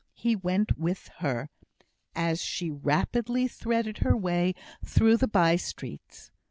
He 0.15 0.35
went 0.35 0.79
with 0.79 1.09
her, 1.19 1.51
as 2.15 2.41
she 2.41 2.71
rapidly 2.71 3.47
threaded 3.47 3.99
her 3.99 4.17
way 4.17 4.55
through 4.83 5.17
the 5.17 5.27
by 5.27 5.57
streets. 5.57 6.31